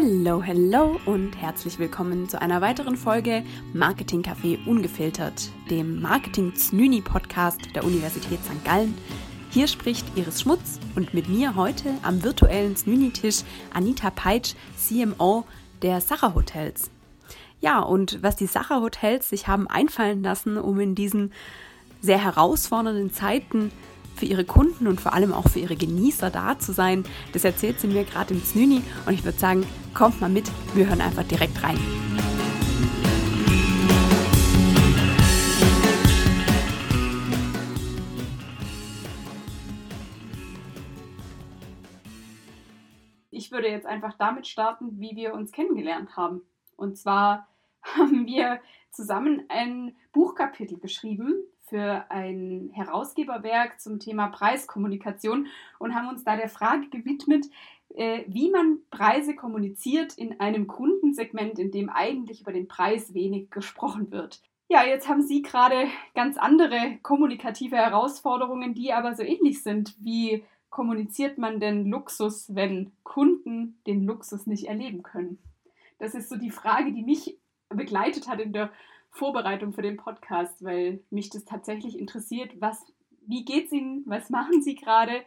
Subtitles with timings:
[0.00, 3.42] Hello, hello und herzlich willkommen zu einer weiteren Folge
[3.72, 8.64] Marketing Café Ungefiltert, dem Marketing Znüni Podcast der Universität St.
[8.64, 8.96] Gallen.
[9.50, 13.42] Hier spricht Iris Schmutz und mit mir heute am virtuellen Znüni-Tisch
[13.74, 15.44] Anita Peitsch, CMO
[15.82, 16.92] der Sacher Hotels.
[17.60, 21.32] Ja, und was die Sacher Hotels sich haben einfallen lassen, um in diesen
[22.00, 23.72] sehr herausfordernden Zeiten
[24.18, 27.04] für ihre Kunden und vor allem auch für ihre Genießer da zu sein.
[27.32, 30.88] Das erzählt sie mir gerade im Znüni und ich würde sagen, kommt mal mit, wir
[30.88, 31.78] hören einfach direkt rein.
[43.30, 46.42] Ich würde jetzt einfach damit starten, wie wir uns kennengelernt haben.
[46.76, 47.48] Und zwar
[47.82, 48.60] haben wir
[48.90, 51.34] zusammen ein Buchkapitel geschrieben
[51.68, 55.46] für ein Herausgeberwerk zum Thema Preiskommunikation
[55.78, 57.46] und haben uns da der Frage gewidmet,
[57.94, 63.50] äh, wie man Preise kommuniziert in einem Kundensegment, in dem eigentlich über den Preis wenig
[63.50, 64.42] gesprochen wird.
[64.68, 69.96] Ja, jetzt haben Sie gerade ganz andere kommunikative Herausforderungen, die aber so ähnlich sind.
[69.98, 75.38] Wie kommuniziert man denn Luxus, wenn Kunden den Luxus nicht erleben können?
[75.98, 77.38] Das ist so die Frage, die mich
[77.70, 78.70] begleitet hat in der
[79.10, 82.84] Vorbereitung für den Podcast, weil mich das tatsächlich interessiert, was,
[83.26, 85.22] wie geht's Ihnen, was machen Sie gerade?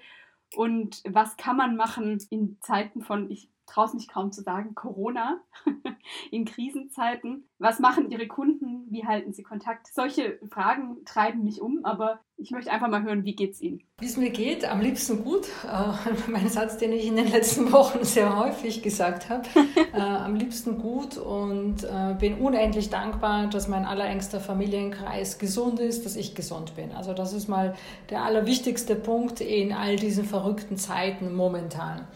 [0.55, 4.75] Und was kann man machen in Zeiten von, ich traue es mich kaum zu sagen,
[4.75, 5.39] Corona,
[6.31, 7.45] in Krisenzeiten.
[7.57, 8.85] Was machen Ihre Kunden?
[8.89, 9.87] Wie halten Sie Kontakt?
[9.87, 13.83] Solche Fragen treiben mich um, aber ich möchte einfach mal hören, wie geht es Ihnen?
[13.99, 15.47] Wie es mir geht, am liebsten gut.
[15.63, 19.47] Äh, mein Satz, den ich in den letzten Wochen sehr häufig gesagt habe.
[19.93, 26.05] äh, am liebsten gut und äh, bin unendlich dankbar, dass mein allerengster Familienkreis gesund ist,
[26.05, 26.91] dass ich gesund bin.
[26.91, 27.75] Also das ist mal
[28.09, 32.07] der allerwichtigste Punkt in all diesen verrückten Zeiten momentan.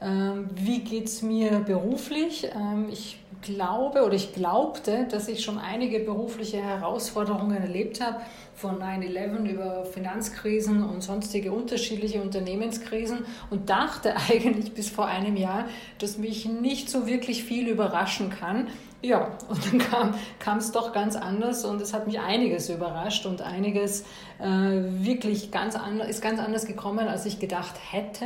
[0.00, 2.48] Ähm, wie geht es mir beruflich?
[2.54, 8.20] Ähm, ich glaube oder ich glaubte, dass ich schon einige berufliche Herausforderungen erlebt habe,
[8.54, 15.66] von 9-11 über Finanzkrisen und sonstige unterschiedliche Unternehmenskrisen und dachte eigentlich bis vor einem Jahr,
[15.98, 18.68] dass mich nicht so wirklich viel überraschen kann.
[19.02, 23.42] Ja, und dann kam es doch ganz anders und es hat mich einiges überrascht und
[23.42, 24.04] einiges
[24.40, 25.76] äh, wirklich ganz
[26.08, 28.24] ist ganz anders gekommen, als ich gedacht hätte.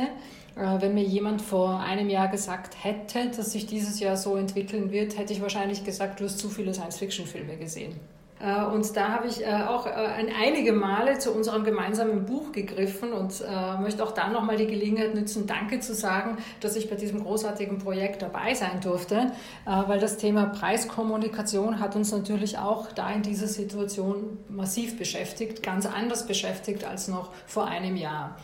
[0.55, 4.91] Äh, wenn mir jemand vor einem Jahr gesagt hätte, dass sich dieses Jahr so entwickeln
[4.91, 7.95] wird, hätte ich wahrscheinlich gesagt, du hast zu viele Science-Fiction-Filme gesehen.
[8.41, 13.43] Äh, und da habe ich äh, auch einige Male zu unserem gemeinsamen Buch gegriffen und
[13.81, 17.77] möchte auch da nochmal die Gelegenheit nutzen, Danke zu sagen, dass ich bei diesem großartigen
[17.77, 19.31] Projekt dabei sein durfte,
[19.65, 25.85] weil das Thema Preiskommunikation hat uns natürlich auch da in dieser Situation massiv beschäftigt, ganz
[25.85, 28.37] anders beschäftigt als noch vor einem Jahr.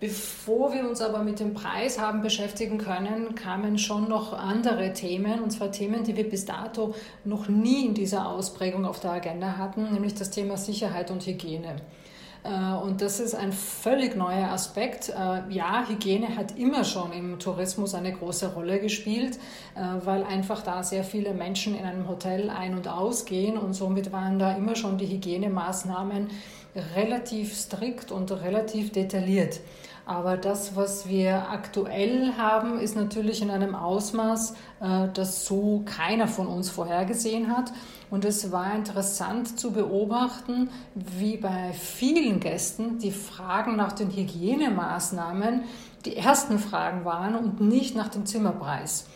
[0.00, 5.40] Bevor wir uns aber mit dem Preis haben beschäftigen können, kamen schon noch andere Themen,
[5.40, 6.94] und zwar Themen, die wir bis dato
[7.24, 11.76] noch nie in dieser Ausprägung auf der Agenda hatten, nämlich das Thema Sicherheit und Hygiene.
[12.44, 15.08] Äh, und das ist ein völlig neuer Aspekt.
[15.08, 19.38] Äh, ja, Hygiene hat immer schon im Tourismus eine große Rolle gespielt,
[19.74, 24.12] äh, weil einfach da sehr viele Menschen in einem Hotel ein- und ausgehen und somit
[24.12, 26.28] waren da immer schon die Hygienemaßnahmen
[26.96, 29.60] relativ strikt und relativ detailliert.
[30.06, 36.28] Aber das, was wir aktuell haben, ist natürlich in einem Ausmaß, äh, das so keiner
[36.28, 37.72] von uns vorhergesehen hat.
[38.10, 45.62] Und es war interessant zu beobachten, wie bei vielen Gästen die Fragen nach den Hygienemaßnahmen
[46.04, 49.06] die ersten Fragen waren und nicht nach dem Zimmerpreis.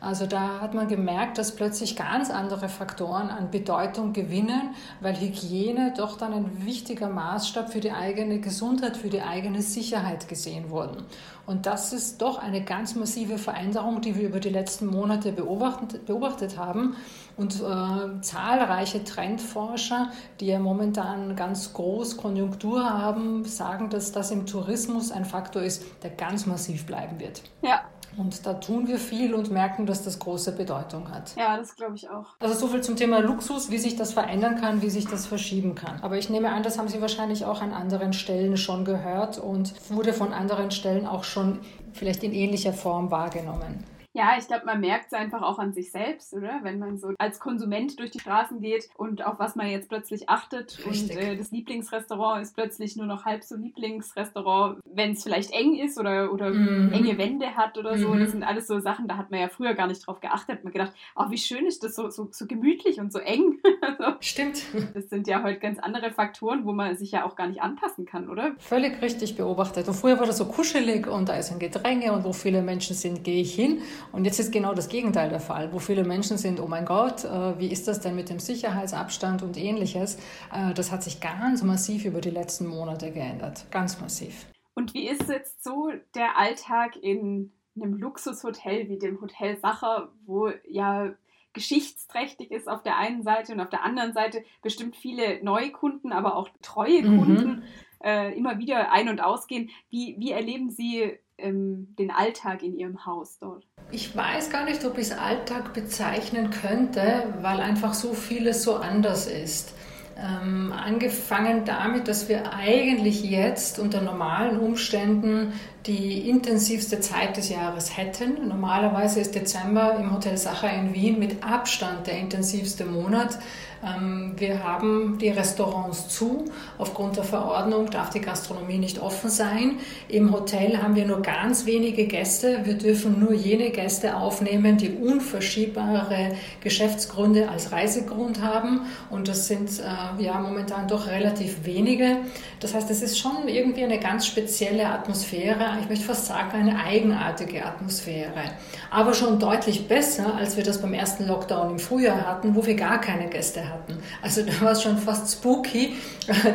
[0.00, 5.92] Also da hat man gemerkt, dass plötzlich ganz andere Faktoren an Bedeutung gewinnen, weil Hygiene
[5.96, 11.04] doch dann ein wichtiger Maßstab für die eigene Gesundheit, für die eigene Sicherheit gesehen wurden.
[11.46, 16.04] Und das ist doch eine ganz massive Veränderung, die wir über die letzten Monate beobachtet,
[16.06, 16.94] beobachtet haben.
[17.36, 20.10] Und äh, zahlreiche Trendforscher,
[20.40, 25.84] die ja momentan ganz groß Konjunktur haben, sagen, dass das im Tourismus ein Faktor ist,
[26.02, 27.42] der ganz massiv bleiben wird.
[27.62, 27.80] Ja,
[28.16, 31.34] und da tun wir viel und merken, dass das große Bedeutung hat.
[31.36, 32.26] Ja, das glaube ich auch.
[32.38, 35.74] Also so viel zum Thema Luxus, wie sich das verändern kann, wie sich das verschieben
[35.74, 36.00] kann.
[36.02, 39.74] Aber ich nehme an, das haben Sie wahrscheinlich auch an anderen Stellen schon gehört und
[39.90, 41.60] wurde von anderen Stellen auch schon
[41.92, 43.84] vielleicht in ähnlicher Form wahrgenommen.
[44.18, 46.58] Ja, ich glaube, man merkt es einfach auch an sich selbst, oder?
[46.62, 50.28] Wenn man so als Konsument durch die Straßen geht und auf was man jetzt plötzlich
[50.28, 51.16] achtet Richtig.
[51.16, 55.76] und äh, das Lieblingsrestaurant ist plötzlich nur noch halb so Lieblingsrestaurant, wenn es vielleicht eng
[55.76, 56.92] ist oder, oder mhm.
[56.92, 58.08] enge Wände hat oder so.
[58.08, 58.18] Mhm.
[58.18, 60.64] Das sind alles so Sachen, da hat man ja früher gar nicht drauf geachtet.
[60.64, 63.60] Man gedacht, oh, wie schön ist das so, so, so gemütlich und so eng.
[64.00, 64.14] so.
[64.18, 64.62] Stimmt.
[64.94, 68.04] Das sind ja heute ganz andere Faktoren, wo man sich ja auch gar nicht anpassen
[68.04, 68.56] kann, oder?
[68.58, 69.86] Völlig richtig beobachtet.
[69.86, 72.96] Und früher war das so kuschelig und da ist ein Gedränge und wo viele Menschen
[72.96, 73.80] sind, gehe ich hin.
[74.12, 77.24] Und jetzt ist genau das Gegenteil der Fall, wo viele Menschen sind, oh mein Gott,
[77.24, 80.16] äh, wie ist das denn mit dem Sicherheitsabstand und ähnliches?
[80.52, 83.66] Äh, das hat sich ganz massiv über die letzten Monate geändert.
[83.70, 84.46] Ganz massiv.
[84.74, 90.50] Und wie ist jetzt so der Alltag in einem Luxushotel wie dem Hotel Sacher, wo
[90.68, 91.14] ja
[91.52, 96.36] geschichtsträchtig ist auf der einen Seite und auf der anderen Seite bestimmt viele Neukunden, aber
[96.36, 97.18] auch treue mhm.
[97.18, 97.62] Kunden mhm.
[98.04, 99.70] äh, immer wieder ein- und ausgehen.
[99.90, 103.66] Wie, wie erleben Sie ähm, den Alltag in Ihrem Haus dort?
[103.90, 108.76] Ich weiß gar nicht, ob ich es Alltag bezeichnen könnte, weil einfach so vieles so
[108.76, 109.72] anders ist.
[110.20, 115.52] Ähm, angefangen damit, dass wir eigentlich jetzt unter normalen Umständen
[115.86, 118.48] die intensivste Zeit des Jahres hätten.
[118.48, 123.38] Normalerweise ist Dezember im Hotel Sacher in Wien mit Abstand der intensivste Monat.
[123.84, 126.46] Ähm, wir haben die Restaurants zu.
[126.78, 129.78] Aufgrund der Verordnung darf die Gastronomie nicht offen sein.
[130.08, 132.60] Im Hotel haben wir nur ganz wenige Gäste.
[132.64, 138.82] Wir dürfen nur jene Gäste aufnehmen, die unverschiebbare Geschäftsgründe als Reisegrund haben.
[139.10, 142.18] Und das sind äh, ja momentan doch relativ wenige.
[142.60, 145.78] Das heißt, es ist schon irgendwie eine ganz spezielle Atmosphäre.
[145.80, 148.42] Ich möchte fast sagen, eine eigenartige Atmosphäre.
[148.90, 152.74] Aber schon deutlich besser, als wir das beim ersten Lockdown im Frühjahr hatten, wo wir
[152.74, 153.98] gar keine Gäste hatten.
[154.22, 155.96] Also da war es schon fast spooky,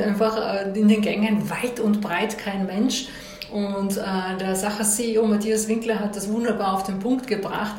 [0.05, 3.07] einfach äh, in den Gängen weit und breit kein Mensch.
[3.51, 7.75] Und äh, der Sacher-CEO Matthias Winkler hat das wunderbar auf den Punkt gebracht.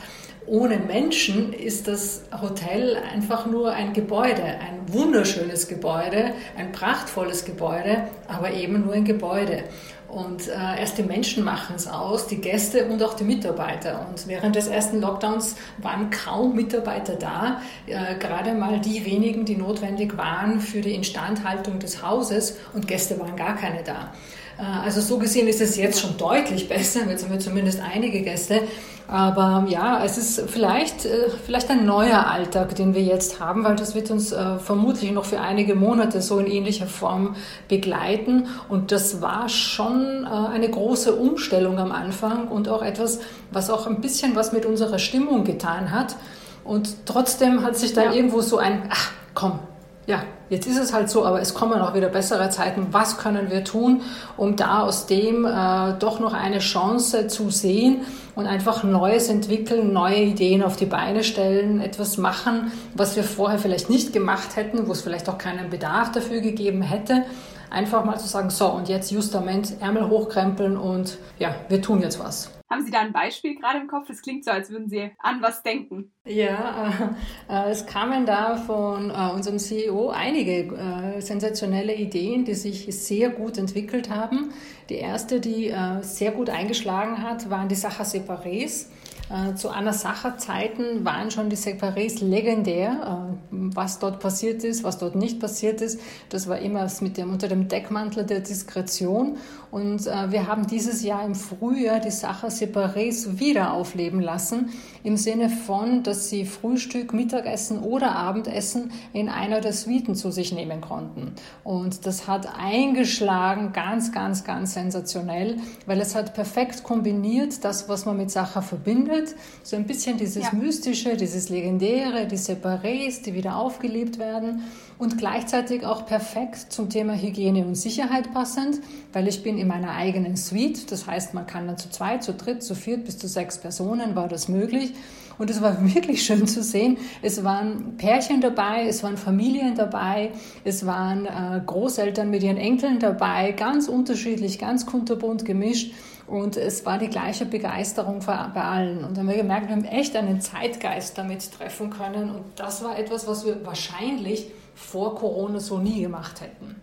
[0.46, 8.08] Ohne Menschen ist das Hotel einfach nur ein Gebäude, ein wunderschönes Gebäude, ein prachtvolles Gebäude,
[8.28, 9.64] aber eben nur ein Gebäude.
[10.08, 14.06] Und äh, erst die Menschen machen es aus, die Gäste und auch die Mitarbeiter.
[14.08, 19.56] Und während des ersten Lockdowns waren kaum Mitarbeiter da, äh, gerade mal die wenigen, die
[19.56, 24.12] notwendig waren für die Instandhaltung des Hauses und Gäste waren gar keine da.
[24.58, 27.08] Äh, also so gesehen ist es jetzt schon deutlich besser.
[27.08, 28.62] Jetzt haben wir zumindest einige Gäste.
[29.06, 33.76] Aber ja, es ist vielleicht, äh, vielleicht ein neuer Alltag, den wir jetzt haben, weil
[33.76, 37.36] das wird uns äh, vermutlich noch für einige Monate so in ähnlicher Form
[37.68, 38.46] begleiten.
[38.68, 43.20] Und das war schon eine große Umstellung am Anfang und auch etwas,
[43.50, 46.16] was auch ein bisschen was mit unserer Stimmung getan hat.
[46.64, 48.12] Und trotzdem hat sich da ja.
[48.12, 49.58] irgendwo so ein, ach komm,
[50.06, 52.88] ja, jetzt ist es halt so, aber es kommen auch wieder bessere Zeiten.
[52.90, 54.02] Was können wir tun,
[54.36, 58.02] um da aus dem äh, doch noch eine Chance zu sehen
[58.34, 63.58] und einfach Neues entwickeln, neue Ideen auf die Beine stellen, etwas machen, was wir vorher
[63.58, 67.24] vielleicht nicht gemacht hätten, wo es vielleicht auch keinen Bedarf dafür gegeben hätte.
[67.70, 72.18] Einfach mal zu sagen, so und jetzt Justament, Ärmel hochkrempeln und ja, wir tun jetzt
[72.18, 72.50] was.
[72.70, 74.08] Haben Sie da ein Beispiel gerade im Kopf?
[74.10, 76.10] Es klingt so, als würden Sie an was denken.
[76.26, 77.14] Ja,
[77.48, 83.28] äh, es kamen da von äh, unserem CEO einige äh, sensationelle Ideen, die sich sehr
[83.28, 84.52] gut entwickelt haben.
[84.88, 88.86] Die erste, die äh, sehr gut eingeschlagen hat, waren die Sacher Separés.
[89.30, 93.30] Äh, zu Anna Sacher Zeiten waren schon die Separés legendär.
[93.30, 97.32] Äh, was dort passiert ist, was dort nicht passiert ist, das war immer mit dem,
[97.32, 99.38] unter dem Deckmantel der Diskretion.
[99.70, 104.70] Und äh, wir haben dieses Jahr im Frühjahr die Sacher Separés wieder aufleben lassen,
[105.02, 110.52] im Sinne von, dass sie Frühstück, Mittagessen oder Abendessen in einer der Suiten zu sich
[110.52, 111.32] nehmen konnten.
[111.64, 115.56] Und das hat eingeschlagen, ganz, ganz, ganz sensationell,
[115.86, 119.36] weil es hat perfekt kombiniert, das, was man mit Sacher verbindet, gespielt.
[119.62, 120.52] So ein bisschen dieses ja.
[120.52, 124.62] Mystische, dieses Legendäre, die Separés, die wieder aufgelebt werden
[124.98, 128.80] und gleichzeitig auch perfekt zum Thema Hygiene und Sicherheit passend,
[129.12, 130.90] weil ich bin in meiner eigenen Suite.
[130.90, 134.14] Das heißt, man kann dann zu zweit, zu dritt, zu viert bis zu sechs Personen
[134.14, 134.92] war das möglich.
[135.36, 136.98] Und es war wirklich schön zu sehen.
[137.22, 140.30] Es waren Pärchen dabei, es waren Familien dabei,
[140.62, 145.92] es waren äh, Großeltern mit ihren Enkeln dabei, ganz unterschiedlich, ganz kunterbunt gemischt.
[146.26, 149.04] Und es war die gleiche Begeisterung bei allen.
[149.04, 152.30] Und dann haben wir gemerkt, wir haben echt einen Zeitgeist damit treffen können.
[152.30, 156.80] Und das war etwas, was wir wahrscheinlich vor Corona so nie gemacht hätten.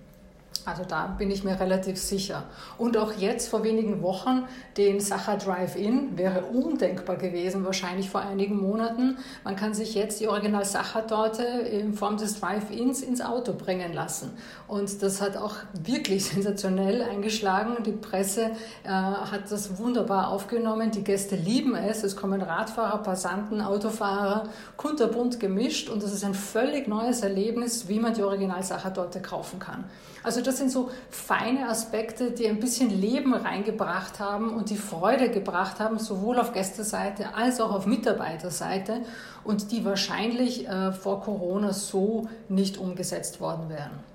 [0.66, 2.44] Also da bin ich mir relativ sicher.
[2.78, 4.44] Und auch jetzt vor wenigen Wochen
[4.78, 9.18] den Sacher Drive-In wäre undenkbar gewesen, wahrscheinlich vor einigen Monaten.
[9.44, 14.32] Man kann sich jetzt die Original Sacher-Torte in Form des Drive-Ins ins Auto bringen lassen.
[14.68, 17.84] Und das hat auch wirklich sensationell eingeschlagen.
[17.84, 18.52] Die Presse
[18.84, 20.92] äh, hat das wunderbar aufgenommen.
[20.92, 22.04] Die Gäste lieben es.
[22.04, 25.90] Es kommen Radfahrer, Passanten, Autofahrer, kunterbunt gemischt.
[25.90, 29.86] Und das ist ein völlig neues Erlebnis, wie man die Original Sacher-Torte kaufen kann.
[30.24, 35.30] Also das sind so feine Aspekte, die ein bisschen Leben reingebracht haben und die Freude
[35.30, 39.02] gebracht haben, sowohl auf Gästeseite als auch auf Mitarbeiterseite
[39.44, 44.11] und die wahrscheinlich äh, vor Corona so nicht umgesetzt worden wären.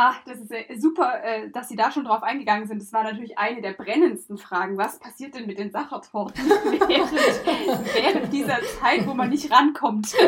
[0.00, 2.80] Ah, das ist äh, super, äh, dass Sie da schon drauf eingegangen sind.
[2.80, 4.78] Das war natürlich eine der brennendsten Fragen.
[4.78, 7.12] Was passiert denn mit den Sachertorten während,
[7.96, 10.14] während dieser Zeit, wo man nicht rankommt?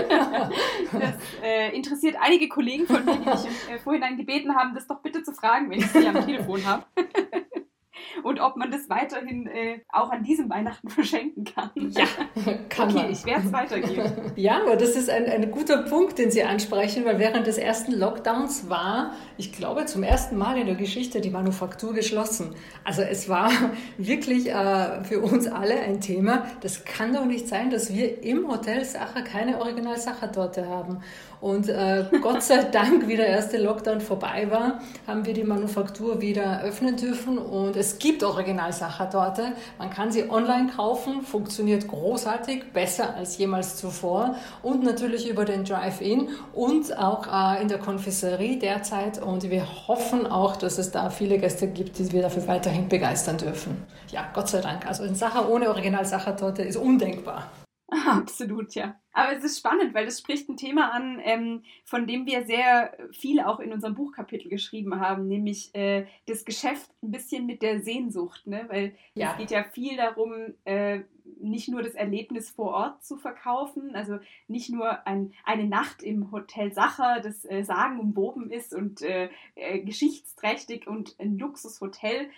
[0.93, 4.89] Das äh, interessiert einige Kollegen von mir, die mich im äh, Vorhinein gebeten haben, das
[4.89, 6.85] doch bitte zu fragen, wenn ich sie am Telefon habe
[8.25, 11.71] und ob man das weiterhin äh, auch an diesem Weihnachten verschenken kann.
[11.77, 12.07] Ja,
[12.69, 13.11] kann okay, man.
[13.11, 14.13] ich werde es weitergeben.
[14.37, 17.93] Ja, aber das ist ein, ein guter Punkt, den Sie ansprechen, weil während des ersten
[17.93, 22.55] Lockdowns war, ich glaube, zum ersten Mal in der Geschichte die Manufaktur geschlossen.
[22.85, 23.51] Also es war
[23.99, 26.47] wirklich äh, für uns alle ein Thema.
[26.61, 31.01] Das kann doch nicht sein, dass wir im Hotel Sacher keine Original-Sacher-Torte haben.
[31.41, 36.21] Und äh, Gott sei Dank, wie der erste Lockdown vorbei war, haben wir die Manufaktur
[36.21, 39.53] wieder öffnen dürfen und es gibt Original-Sachertorte.
[39.79, 41.89] Man kann sie online kaufen, funktioniert
[42.21, 47.79] großartig, besser als jemals zuvor und natürlich über den Drive-In und auch äh, in der
[47.79, 52.47] Konfiserie derzeit und wir hoffen auch, dass es da viele Gäste gibt, die wir dafür
[52.47, 53.85] weiterhin begeistern dürfen.
[54.09, 54.87] Ja, Gott sei Dank.
[54.87, 57.47] Also ein Sacher ohne Original-Sachertorte ist undenkbar.
[58.07, 59.01] Absolut, ja.
[59.13, 62.97] Aber es ist spannend, weil es spricht ein Thema an, ähm, von dem wir sehr
[63.11, 67.83] viel auch in unserem Buchkapitel geschrieben haben, nämlich äh, das Geschäft ein bisschen mit der
[67.83, 68.67] Sehnsucht, ne?
[68.69, 69.33] Weil ja.
[69.33, 70.33] es geht ja viel darum,
[70.65, 71.01] äh,
[71.41, 76.31] nicht nur das Erlebnis vor Ort zu verkaufen, also nicht nur ein, eine Nacht im
[76.31, 82.31] Hotel Sacher, das äh, sagenumwoben ist und äh, äh, geschichtsträchtig und ein Luxushotel,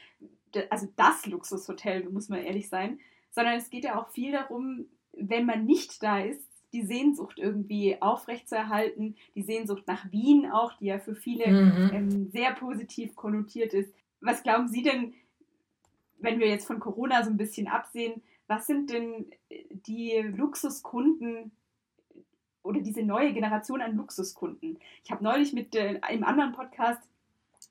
[0.71, 2.99] also das Luxushotel, muss man ehrlich sein,
[3.31, 8.01] sondern es geht ja auch viel darum, wenn man nicht da ist, die Sehnsucht irgendwie
[8.01, 11.91] aufrechtzuerhalten, die Sehnsucht nach Wien auch, die ja für viele mhm.
[11.93, 13.93] ähm, sehr positiv konnotiert ist.
[14.21, 15.13] Was glauben Sie denn,
[16.19, 21.53] wenn wir jetzt von Corona so ein bisschen absehen, was sind denn äh, die Luxuskunden
[22.63, 24.79] oder diese neue Generation an Luxuskunden?
[25.05, 27.03] Ich habe neulich mit äh, einem anderen Podcast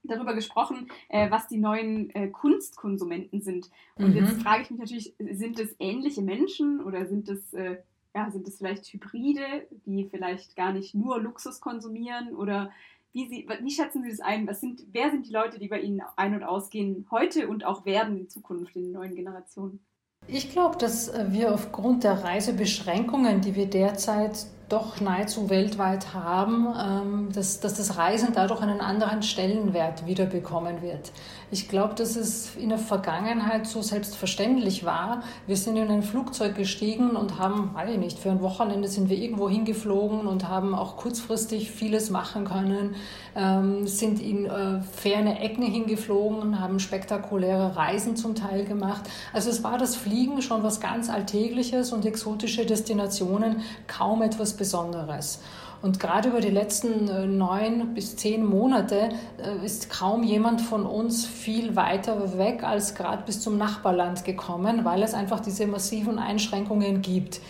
[0.04, 3.70] darüber gesprochen, äh, was die neuen äh, Kunstkonsumenten sind.
[3.96, 4.18] Und mhm.
[4.18, 7.78] jetzt frage ich mich natürlich, sind es ähnliche Menschen oder sind es, äh,
[8.16, 12.72] ja, sind es vielleicht Hybride, die vielleicht gar nicht nur Luxus konsumieren oder
[13.14, 14.48] wie, Sie, wie schätzen Sie das ein?
[14.48, 17.86] Was sind, wer sind die Leute, die bei Ihnen ein- und ausgehen heute und auch
[17.86, 19.82] werden in Zukunft in den neuen Generationen?
[20.28, 27.30] Ich glaube, dass wir aufgrund der Reisebeschränkungen, die wir derzeit doch nahezu weltweit haben, ähm,
[27.34, 31.12] dass, dass das Reisen dadurch einen anderen Stellenwert wiederbekommen wird.
[31.52, 35.24] Ich glaube, dass es in der Vergangenheit so selbstverständlich war.
[35.48, 39.10] Wir sind in ein Flugzeug gestiegen und haben, weiß ich nicht, für ein Wochenende sind
[39.10, 42.96] wir irgendwo hingeflogen und haben auch kurzfristig vieles machen können,
[43.36, 49.04] ähm, sind in äh, ferne Ecken hingeflogen haben spektakuläre Reisen zum Teil gemacht.
[49.34, 55.40] Also es war das Fliegen schon was ganz Alltägliches und exotische Destinationen kaum etwas Besonderes.
[55.82, 59.10] Und gerade über die letzten äh, neun bis zehn Monate
[59.44, 64.86] äh, ist kaum jemand von uns viel weiter weg als gerade bis zum Nachbarland gekommen,
[64.86, 67.42] weil es einfach diese massiven Einschränkungen gibt.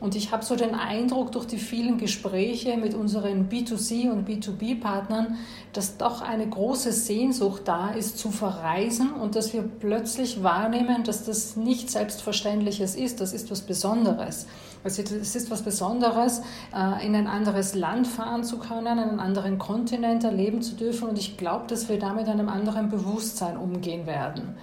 [0.00, 5.38] Und ich habe so den Eindruck durch die vielen Gespräche mit unseren B2C und B2B-Partnern,
[5.72, 11.24] dass doch eine große Sehnsucht da ist zu verreisen und dass wir plötzlich wahrnehmen, dass
[11.24, 14.46] das nicht Selbstverständliches ist, das ist was Besonderes.
[14.84, 19.58] Also es ist was Besonderes, äh, in ein anderes Land fahren zu können, einen anderen
[19.58, 24.54] Kontinent erleben zu dürfen und ich glaube, dass wir damit einem anderen Bewusstsein umgehen werden.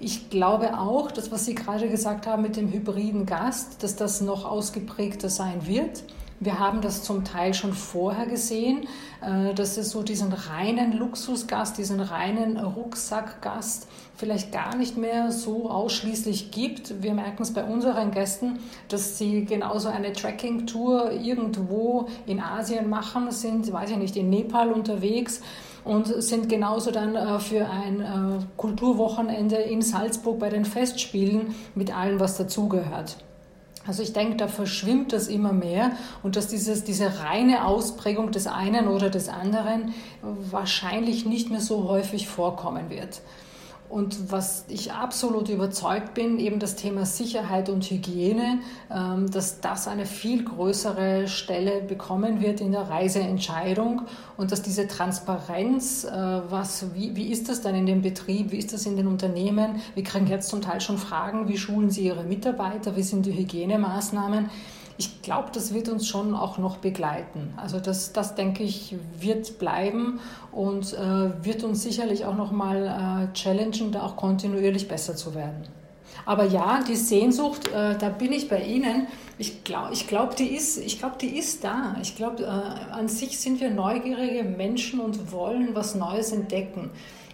[0.00, 4.20] Ich glaube auch, dass was Sie gerade gesagt haben mit dem hybriden Gast, dass das
[4.20, 6.04] noch ausgeprägter sein wird.
[6.40, 8.86] Wir haben das zum Teil schon vorher gesehen,
[9.20, 15.68] äh, dass es so diesen reinen Luxusgast, diesen reinen Rucksackgast vielleicht gar nicht mehr so
[15.68, 17.02] ausschließlich gibt.
[17.02, 23.32] Wir merken es bei unseren Gästen, dass sie genauso eine Tracking-Tour irgendwo in Asien machen,
[23.32, 25.40] sind, weiß ich nicht, in Nepal unterwegs
[25.88, 31.96] und sind genauso dann äh, für ein äh, Kulturwochenende in Salzburg bei den Festspielen mit
[31.96, 33.16] allem, was dazugehört.
[33.86, 35.92] Also ich denke, da verschwimmt das immer mehr
[36.22, 39.94] und dass dieses, diese reine Ausprägung des einen oder des anderen
[40.50, 43.22] wahrscheinlich nicht mehr so häufig vorkommen wird.
[43.88, 49.88] Und was ich absolut überzeugt bin, eben das Thema Sicherheit und Hygiene, ähm, dass das
[49.88, 54.02] eine viel größere Stelle bekommen wird in der Reiseentscheidung
[54.36, 58.58] und dass diese Transparenz, äh, was, wie, wie ist das dann in dem Betrieb, wie
[58.58, 62.04] ist das in den Unternehmen, wir kriegen jetzt zum Teil schon Fragen, wie schulen Sie
[62.04, 64.50] Ihre Mitarbeiter, wie sind die Hygienemaßnahmen,
[64.98, 67.54] ich glaube, das wird uns schon auch noch begleiten.
[67.56, 70.18] Also das, das denke ich, wird bleiben
[70.50, 75.36] und äh, wird uns sicherlich auch noch mal äh, challengen, da auch kontinuierlich besser zu
[75.36, 75.62] werden.
[76.26, 79.06] Aber ja, die Sehnsucht, äh, da bin ich bei Ihnen.
[79.38, 81.96] Ich glaube, ich glaub, die, ist, glaub, die ist da.
[82.02, 86.90] Ich glaube, äh, an sich sind wir neugierige Menschen und wollen was Neues entdecken.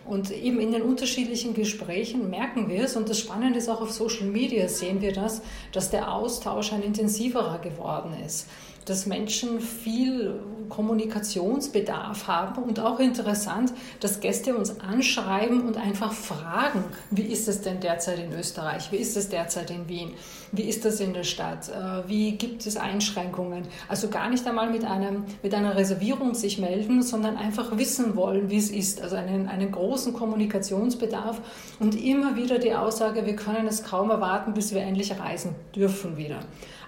[0.06, 3.90] Und eben in den unterschiedlichen Gesprächen merken wir es, und das Spannende ist auch auf
[3.90, 5.40] Social Media sehen wir das,
[5.73, 8.46] dass der Austausch ein intensiverer geworden ist
[8.84, 16.84] dass Menschen viel Kommunikationsbedarf haben und auch interessant, dass Gäste uns anschreiben und einfach fragen,
[17.10, 20.14] wie ist es denn derzeit in Österreich, wie ist es derzeit in Wien,
[20.52, 23.64] wie ist das in der Stadt, äh, wie gibt es Einschränkungen.
[23.88, 28.50] Also gar nicht einmal mit, einem, mit einer Reservierung sich melden, sondern einfach wissen wollen,
[28.50, 29.02] wie es ist.
[29.02, 31.40] Also einen, einen großen Kommunikationsbedarf
[31.78, 36.16] und immer wieder die Aussage, wir können es kaum erwarten, bis wir endlich reisen dürfen
[36.16, 36.40] wieder.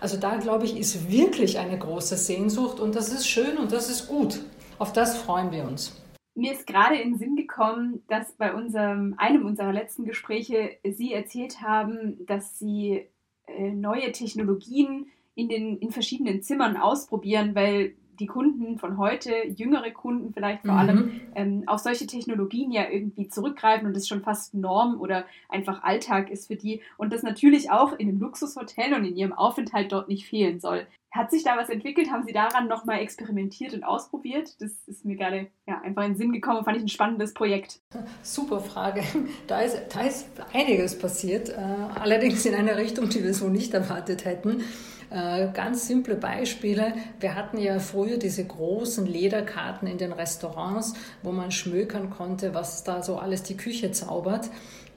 [0.06, 3.90] Also da, glaube ich, ist wirklich eine große Sehnsucht und das ist schön und das
[3.90, 4.40] ist gut.
[4.78, 6.00] Auf das freuen wir uns.
[6.36, 11.12] Mir ist gerade in den Sinn gekommen, dass bei unserem, einem unserer letzten Gespräche Sie
[11.12, 13.08] erzählt haben, dass Sie
[13.48, 19.90] äh, neue Technologien in, den, in verschiedenen Zimmern ausprobieren, weil die Kunden von heute, jüngere
[19.90, 20.78] Kunden vielleicht vor mhm.
[20.78, 25.82] allem, ähm, auf solche Technologien ja irgendwie zurückgreifen und das schon fast Norm oder einfach
[25.82, 29.92] Alltag ist für die und das natürlich auch in einem Luxushotel und in ihrem Aufenthalt
[29.92, 30.86] dort nicht fehlen soll.
[31.16, 32.10] Hat sich da was entwickelt?
[32.10, 34.60] Haben Sie daran nochmal experimentiert und ausprobiert?
[34.60, 37.80] Das ist mir gerade ja, einfach in den Sinn gekommen, fand ich ein spannendes Projekt.
[38.22, 39.02] Super Frage.
[39.46, 43.72] Da ist, da ist einiges passiert, äh, allerdings in eine Richtung, die wir so nicht
[43.72, 44.62] erwartet hätten.
[45.10, 46.92] Äh, ganz simple Beispiele.
[47.20, 52.82] Wir hatten ja früher diese großen Lederkarten in den Restaurants, wo man schmökern konnte, was
[52.82, 54.50] da so alles die Küche zaubert.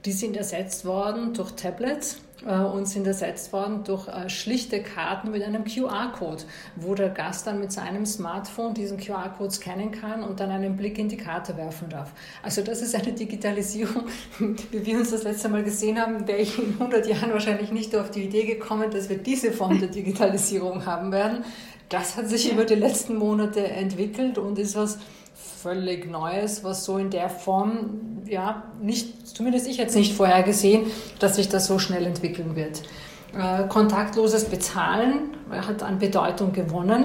[0.04, 5.42] Die sind ersetzt worden durch Tablets und sind ersetzt worden durch äh, schlichte Karten mit
[5.42, 6.44] einem QR-Code,
[6.76, 10.98] wo der Gast dann mit seinem Smartphone diesen QR-Code scannen kann und dann einen Blick
[10.98, 12.12] in die Karte werfen darf.
[12.42, 14.04] Also das ist eine Digitalisierung,
[14.38, 17.94] wie wir uns das letzte Mal gesehen haben, wäre ich in 100 Jahren wahrscheinlich nicht
[17.94, 21.44] auf die Idee gekommen, dass wir diese Form der Digitalisierung haben werden.
[21.90, 24.98] Das hat sich über die letzten Monate entwickelt und ist was
[25.62, 30.86] völlig Neues, was so in der Form, ja, nicht, zumindest ich jetzt nicht vorher gesehen,
[31.18, 32.82] dass sich das so schnell entwickeln wird.
[33.36, 37.04] Äh, kontaktloses Bezahlen hat an Bedeutung gewonnen,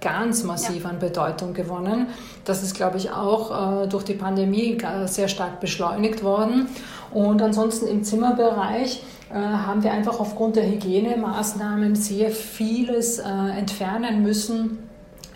[0.00, 0.90] ganz massiv ja.
[0.90, 2.08] an Bedeutung gewonnen.
[2.44, 6.68] Das ist, glaube ich, auch äh, durch die Pandemie sehr stark beschleunigt worden.
[7.12, 14.22] Und ansonsten im Zimmerbereich äh, haben wir einfach aufgrund der Hygienemaßnahmen sehr vieles äh, entfernen
[14.22, 14.78] müssen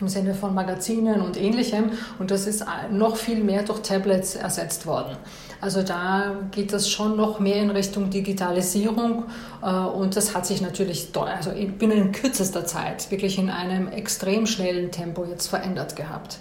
[0.00, 1.90] im Sinne von Magazinen und ähnlichem.
[2.18, 5.16] Und das ist noch viel mehr durch Tablets ersetzt worden.
[5.60, 9.24] Also da geht das schon noch mehr in Richtung Digitalisierung
[9.62, 14.90] äh, und das hat sich natürlich also binnen kürzester Zeit wirklich in einem extrem schnellen
[14.90, 16.38] Tempo jetzt verändert gehabt.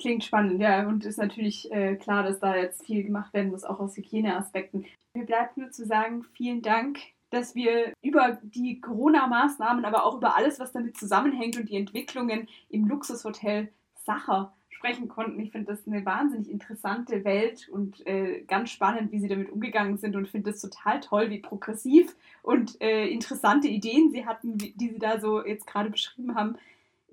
[0.00, 3.64] Klingt spannend, ja, und ist natürlich äh, klar, dass da jetzt viel gemacht werden muss,
[3.64, 4.86] auch aus Hygieneaspekten.
[5.14, 6.98] Mir bleibt nur zu sagen, vielen Dank
[7.30, 12.48] dass wir über die Corona-Maßnahmen, aber auch über alles, was damit zusammenhängt und die Entwicklungen
[12.68, 13.68] im Luxushotel
[14.04, 14.52] Sacher
[14.84, 15.40] sprechen konnten.
[15.40, 19.96] Ich finde das eine wahnsinnig interessante Welt und äh, ganz spannend, wie sie damit umgegangen
[19.96, 24.74] sind und finde es total toll, wie progressiv und äh, interessante Ideen sie hatten, die
[24.76, 26.56] sie da so jetzt gerade beschrieben haben.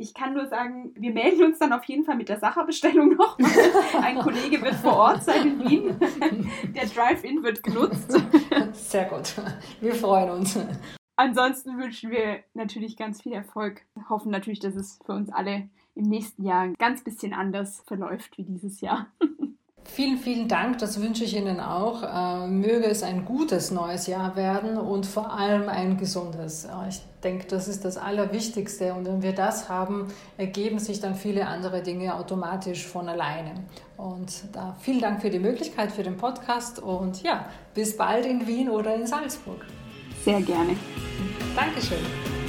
[0.01, 3.37] Ich kann nur sagen, wir melden uns dann auf jeden Fall mit der Sacherbestellung noch.
[4.01, 5.99] Ein Kollege wird vor Ort sein in Wien.
[6.73, 8.19] Der Drive-In wird genutzt.
[8.73, 9.35] Sehr gut.
[9.79, 10.57] Wir freuen uns.
[11.17, 13.85] Ansonsten wünschen wir natürlich ganz viel Erfolg.
[13.93, 17.83] Wir hoffen natürlich, dass es für uns alle im nächsten Jahr ein ganz bisschen anders
[17.85, 19.05] verläuft wie dieses Jahr.
[19.83, 22.03] Vielen, vielen Dank, das wünsche ich Ihnen auch.
[22.03, 26.67] Äh, möge es ein gutes neues Jahr werden und vor allem ein gesundes.
[26.87, 31.47] Ich denke, das ist das Allerwichtigste und wenn wir das haben, ergeben sich dann viele
[31.47, 33.53] andere Dinge automatisch von alleine.
[33.97, 38.47] Und da vielen Dank für die Möglichkeit für den Podcast und ja, bis bald in
[38.47, 39.65] Wien oder in Salzburg.
[40.23, 40.75] Sehr gerne.
[41.55, 42.40] Dankeschön.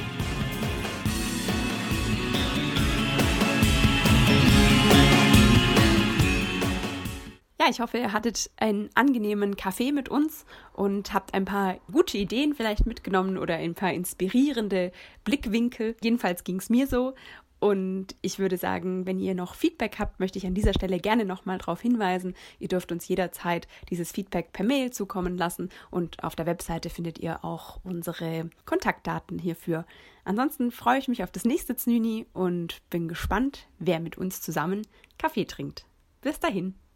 [7.63, 12.19] Ja, ich hoffe, ihr hattet einen angenehmen Kaffee mit uns und habt ein paar gute
[12.19, 14.91] Ideen vielleicht mitgenommen oder ein paar inspirierende
[15.23, 15.95] Blickwinkel.
[16.03, 17.15] Jedenfalls ging es mir so.
[17.61, 21.25] Und ich würde sagen, wenn ihr noch Feedback habt, möchte ich an dieser Stelle gerne
[21.25, 22.35] nochmal darauf hinweisen.
[22.59, 27.21] Ihr dürft uns jederzeit dieses Feedback per Mail zukommen lassen und auf der Webseite findet
[27.21, 29.87] ihr auch unsere Kontaktdaten hierfür.
[30.25, 34.83] Ansonsten freue ich mich auf das nächste Znüni und bin gespannt, wer mit uns zusammen
[35.17, 35.87] Kaffee trinkt.
[36.23, 36.75] Bis dahin.